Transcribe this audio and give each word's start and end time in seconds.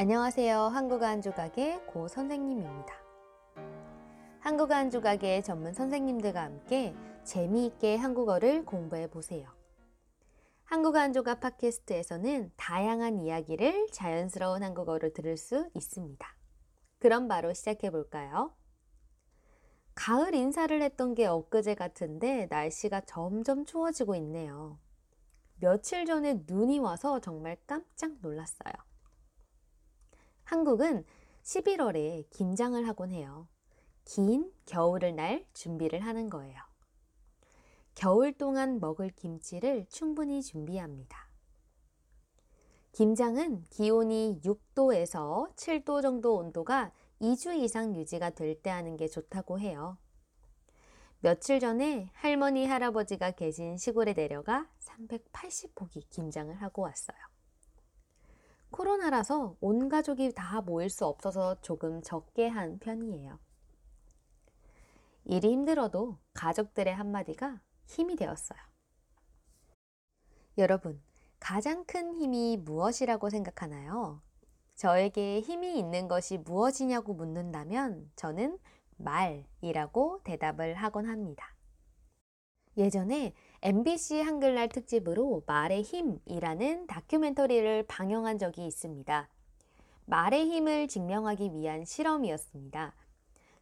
안녕하세요. 0.00 0.58
한국어 0.58 1.04
한 1.04 1.20
조각의 1.20 1.84
고 1.84 2.08
선생님입니다. 2.08 2.94
한국어 4.40 4.74
한 4.74 4.90
조각의 4.90 5.42
전문 5.42 5.74
선생님들과 5.74 6.42
함께 6.42 6.94
재미있게 7.24 7.96
한국어를 7.96 8.64
공부해 8.64 9.10
보세요. 9.10 9.50
한국어 10.64 10.98
한 10.98 11.12
조각 11.12 11.40
팟캐스트에서는 11.40 12.50
다양한 12.56 13.18
이야기를 13.18 13.88
자연스러운 13.92 14.62
한국어로 14.62 15.12
들을 15.12 15.36
수 15.36 15.68
있습니다. 15.74 16.26
그럼 16.98 17.28
바로 17.28 17.52
시작해 17.52 17.90
볼까요? 17.90 18.54
가을 19.94 20.34
인사를 20.34 20.80
했던 20.80 21.14
게 21.14 21.26
엊그제 21.26 21.74
같은데 21.74 22.46
날씨가 22.48 23.02
점점 23.02 23.66
추워지고 23.66 24.14
있네요. 24.14 24.78
며칠 25.58 26.06
전에 26.06 26.40
눈이 26.46 26.78
와서 26.78 27.20
정말 27.20 27.58
깜짝 27.66 28.12
놀랐어요. 28.22 28.89
한국은 30.50 31.04
11월에 31.44 32.28
김장을 32.30 32.88
하곤 32.88 33.12
해요. 33.12 33.46
긴 34.04 34.52
겨울을 34.66 35.14
날 35.14 35.46
준비를 35.52 36.00
하는 36.00 36.28
거예요. 36.28 36.60
겨울 37.94 38.32
동안 38.32 38.80
먹을 38.80 39.10
김치를 39.10 39.86
충분히 39.88 40.42
준비합니다. 40.42 41.30
김장은 42.90 43.62
기온이 43.70 44.40
6도에서 44.42 45.54
7도 45.54 46.02
정도 46.02 46.34
온도가 46.34 46.90
2주 47.20 47.56
이상 47.56 47.94
유지가 47.94 48.30
될 48.30 48.60
때 48.60 48.70
하는 48.70 48.96
게 48.96 49.06
좋다고 49.06 49.60
해요. 49.60 49.98
며칠 51.20 51.60
전에 51.60 52.10
할머니, 52.12 52.66
할아버지가 52.66 53.30
계신 53.32 53.76
시골에 53.76 54.14
내려가 54.14 54.68
380포기 54.80 56.10
김장을 56.10 56.56
하고 56.56 56.82
왔어요. 56.82 57.39
코로나라서 58.70 59.56
온 59.60 59.88
가족이 59.88 60.32
다 60.34 60.60
모일 60.60 60.90
수 60.90 61.06
없어서 61.06 61.60
조금 61.60 62.02
적게 62.02 62.48
한 62.48 62.78
편이에요. 62.78 63.38
일이 65.24 65.50
힘들어도 65.50 66.18
가족들의 66.34 66.94
한마디가 66.94 67.60
힘이 67.86 68.16
되었어요. 68.16 68.58
여러분, 70.58 71.00
가장 71.38 71.84
큰 71.84 72.14
힘이 72.14 72.56
무엇이라고 72.56 73.30
생각하나요? 73.30 74.20
저에게 74.74 75.40
힘이 75.40 75.78
있는 75.78 76.08
것이 76.08 76.38
무엇이냐고 76.38 77.14
묻는다면 77.14 78.10
저는 78.16 78.58
말이라고 78.96 80.20
대답을 80.24 80.74
하곤 80.74 81.06
합니다. 81.06 81.54
예전에 82.80 83.34
MBC 83.60 84.22
한글날 84.22 84.70
특집으로 84.70 85.42
말의 85.46 85.82
힘이라는 85.82 86.86
다큐멘터리를 86.86 87.84
방영한 87.86 88.38
적이 88.38 88.66
있습니다. 88.66 89.28
말의 90.06 90.46
힘을 90.46 90.88
증명하기 90.88 91.52
위한 91.52 91.84
실험이었습니다. 91.84 92.94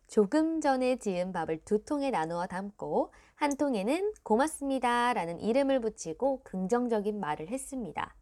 조금 0.07 0.61
전에 0.61 0.97
지은 0.97 1.33
밥을 1.33 1.65
두 1.65 1.85
통에 1.85 2.11
나누어 2.11 2.47
담고 2.47 3.13
한 3.35 3.57
통에는 3.57 4.15
고맙습니다 4.23 5.13
라는 5.15 5.41
이름을 5.41 5.81
붙이고 5.81 6.43
긍정적인 6.45 7.19
말을 7.19 7.49
했습니다. 7.49 8.15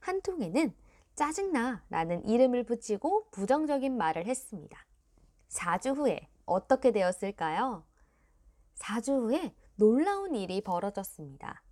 한 0.00 0.20
통에는 0.20 0.74
짜증나 1.14 1.84
라는 1.90 2.24
이름을 2.24 2.64
붙이고 2.64 3.28
부정적인 3.30 3.96
말을 3.96 4.26
했습니다. 4.26 4.84
4주 5.48 5.96
후에 5.96 6.28
어떻게 6.44 6.90
되었을까요? 6.90 7.84
4주 8.74 9.12
후에 9.20 9.54
놀라운 9.76 10.36
일이 10.36 10.60
벌어졌습니다. 10.60 11.62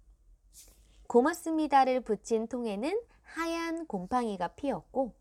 고맙습니다를 1.06 2.00
붙인 2.00 2.48
통에는 2.48 3.00
하얀 3.22 3.86
곰팡이가 3.86 4.48
피었고 4.48 5.14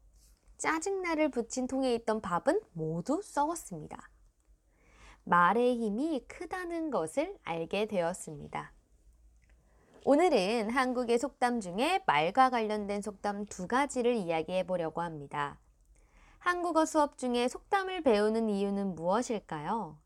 짜증나를 0.57 1.29
붙인 1.29 1.67
통에 1.67 1.93
있던 1.95 2.21
밥은 2.21 2.59
모두 2.73 3.21
썩었습니다. 3.23 4.09
말의 5.25 5.77
힘이 5.77 6.25
크다는 6.27 6.89
것을 6.89 7.37
알게 7.43 7.85
되었습니다. 7.85 8.73
오늘은 10.03 10.71
한국의 10.71 11.19
속담 11.19 11.59
중에 11.59 12.03
말과 12.07 12.49
관련된 12.49 13.01
속담 13.01 13.45
두 13.45 13.67
가지를 13.67 14.15
이야기해 14.15 14.65
보려고 14.65 15.01
합니다. 15.01 15.59
한국어 16.39 16.85
수업 16.85 17.19
중에 17.19 17.47
속담을 17.47 18.01
배우는 18.01 18.49
이유는 18.49 18.95
무엇일까요? 18.95 19.99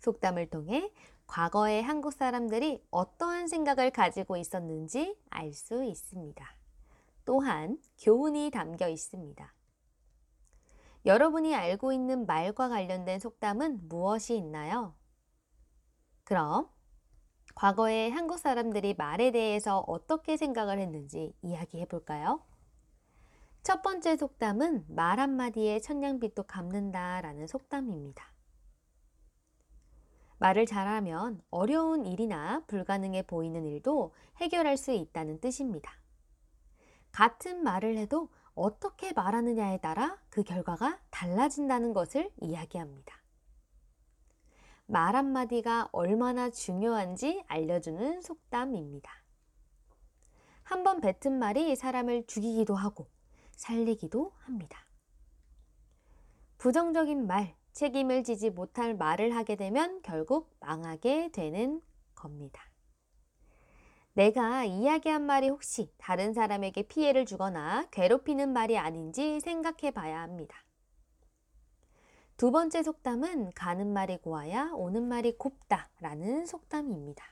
속담을 0.00 0.50
통해 0.50 0.92
과거의 1.32 1.82
한국 1.82 2.12
사람들이 2.12 2.84
어떠한 2.90 3.48
생각을 3.48 3.90
가지고 3.90 4.36
있었는지 4.36 5.16
알 5.30 5.54
수 5.54 5.82
있습니다. 5.82 6.44
또한 7.24 7.78
교훈이 8.02 8.50
담겨 8.50 8.86
있습니다. 8.86 9.54
여러분이 11.06 11.54
알고 11.54 11.94
있는 11.94 12.26
말과 12.26 12.68
관련된 12.68 13.18
속담은 13.18 13.88
무엇이 13.88 14.36
있나요? 14.36 14.94
그럼 16.24 16.68
과거의 17.54 18.10
한국 18.10 18.38
사람들이 18.38 18.92
말에 18.92 19.30
대해서 19.30 19.78
어떻게 19.86 20.36
생각을 20.36 20.78
했는지 20.78 21.34
이야기해 21.40 21.86
볼까요? 21.86 22.42
첫 23.62 23.80
번째 23.80 24.18
속담은 24.18 24.84
말 24.88 25.18
한마디에 25.18 25.80
천냥빚도 25.80 26.42
갚는다 26.42 27.22
라는 27.22 27.46
속담입니다. 27.46 28.31
말을 30.42 30.66
잘하면 30.66 31.40
어려운 31.50 32.04
일이나 32.04 32.64
불가능해 32.66 33.22
보이는 33.28 33.64
일도 33.64 34.12
해결할 34.38 34.76
수 34.76 34.90
있다는 34.90 35.40
뜻입니다. 35.40 35.92
같은 37.12 37.62
말을 37.62 37.96
해도 37.96 38.28
어떻게 38.56 39.12
말하느냐에 39.12 39.78
따라 39.78 40.18
그 40.30 40.42
결과가 40.42 40.98
달라진다는 41.10 41.92
것을 41.92 42.28
이야기합니다. 42.40 43.22
말 44.86 45.14
한마디가 45.14 45.90
얼마나 45.92 46.50
중요한지 46.50 47.44
알려주는 47.46 48.20
속담입니다. 48.20 49.12
한 50.64 50.82
번 50.82 51.00
뱉은 51.00 51.38
말이 51.38 51.76
사람을 51.76 52.26
죽이기도 52.26 52.74
하고 52.74 53.06
살리기도 53.52 54.32
합니다. 54.40 54.84
부정적인 56.58 57.28
말, 57.28 57.54
책임을 57.72 58.24
지지 58.24 58.50
못할 58.50 58.94
말을 58.94 59.34
하게 59.34 59.56
되면 59.56 60.00
결국 60.02 60.54
망하게 60.60 61.30
되는 61.32 61.80
겁니다. 62.14 62.62
내가 64.14 64.64
이야기한 64.64 65.22
말이 65.22 65.48
혹시 65.48 65.90
다른 65.96 66.34
사람에게 66.34 66.82
피해를 66.82 67.24
주거나 67.24 67.86
괴롭히는 67.90 68.52
말이 68.52 68.76
아닌지 68.76 69.40
생각해 69.40 69.90
봐야 69.92 70.20
합니다. 70.20 70.56
두 72.36 72.50
번째 72.50 72.82
속담은 72.82 73.52
가는 73.54 73.92
말이 73.92 74.18
고와야 74.18 74.72
오는 74.74 75.06
말이 75.06 75.38
곱다 75.38 75.88
라는 76.00 76.44
속담입니다. 76.44 77.24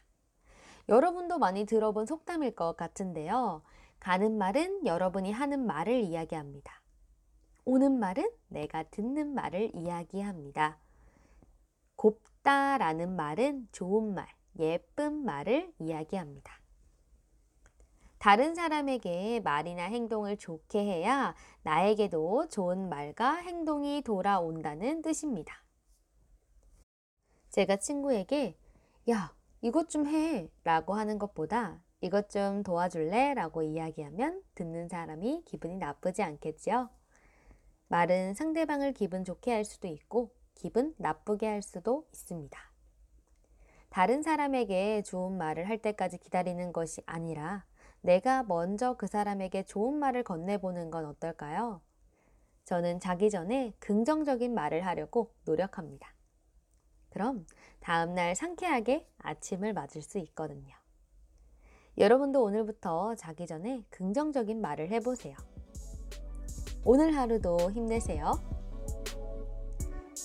여러분도 0.88 1.38
많이 1.38 1.66
들어본 1.66 2.06
속담일 2.06 2.54
것 2.54 2.76
같은데요. 2.76 3.62
가는 3.98 4.38
말은 4.38 4.86
여러분이 4.86 5.32
하는 5.32 5.66
말을 5.66 6.00
이야기합니다. 6.00 6.79
오는 7.64 7.98
말은 7.98 8.30
내가 8.48 8.82
듣는 8.84 9.34
말을 9.34 9.74
이야기합니다. 9.74 10.78
곱다 11.96 12.78
라는 12.78 13.14
말은 13.14 13.68
좋은 13.72 14.14
말, 14.14 14.26
예쁜 14.58 15.24
말을 15.24 15.72
이야기합니다. 15.78 16.60
다른 18.18 18.54
사람에게 18.54 19.40
말이나 19.40 19.84
행동을 19.84 20.36
좋게 20.36 20.78
해야 20.78 21.34
나에게도 21.62 22.48
좋은 22.48 22.88
말과 22.88 23.36
행동이 23.36 24.02
돌아온다는 24.02 25.00
뜻입니다. 25.00 25.64
제가 27.48 27.76
친구에게, 27.76 28.58
야, 29.10 29.34
이것 29.62 29.88
좀 29.88 30.06
해. 30.06 30.50
라고 30.64 30.94
하는 30.94 31.18
것보다 31.18 31.82
이것 32.02 32.30
좀 32.30 32.62
도와줄래? 32.62 33.34
라고 33.34 33.62
이야기하면 33.62 34.42
듣는 34.54 34.88
사람이 34.88 35.42
기분이 35.46 35.76
나쁘지 35.76 36.22
않겠지요? 36.22 36.90
말은 37.90 38.34
상대방을 38.34 38.92
기분 38.92 39.24
좋게 39.24 39.52
할 39.52 39.64
수도 39.64 39.88
있고 39.88 40.30
기분 40.54 40.94
나쁘게 40.96 41.48
할 41.48 41.60
수도 41.60 42.06
있습니다. 42.12 42.56
다른 43.88 44.22
사람에게 44.22 45.02
좋은 45.02 45.36
말을 45.36 45.68
할 45.68 45.78
때까지 45.78 46.18
기다리는 46.18 46.72
것이 46.72 47.02
아니라 47.04 47.64
내가 48.00 48.44
먼저 48.44 48.94
그 48.96 49.08
사람에게 49.08 49.64
좋은 49.64 49.98
말을 49.98 50.22
건네보는 50.22 50.92
건 50.92 51.04
어떨까요? 51.04 51.80
저는 52.64 53.00
자기 53.00 53.28
전에 53.28 53.72
긍정적인 53.80 54.54
말을 54.54 54.86
하려고 54.86 55.34
노력합니다. 55.44 56.14
그럼 57.08 57.44
다음날 57.80 58.36
상쾌하게 58.36 59.10
아침을 59.18 59.72
맞을 59.72 60.02
수 60.02 60.18
있거든요. 60.18 60.76
여러분도 61.98 62.40
오늘부터 62.40 63.16
자기 63.16 63.48
전에 63.48 63.82
긍정적인 63.90 64.60
말을 64.60 64.90
해보세요. 64.90 65.34
오늘 66.84 67.14
하루도 67.14 67.70
힘내세요. 67.72 68.40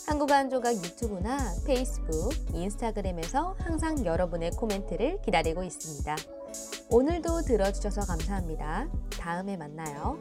한국어 0.08 0.34
한 0.34 0.50
조각 0.50 0.74
유튜브나 0.76 1.38
페이스북, 1.66 2.32
인스타그램에서 2.54 3.56
항상 3.60 4.06
여러분의 4.06 4.52
코멘트를 4.52 5.22
기다리고 5.22 5.64
있습니다. 5.64 6.16
오늘도 6.90 7.42
들어주셔서 7.42 8.02
감사합니다. 8.02 8.88
다음에 9.20 9.58
만나요. 9.58 10.18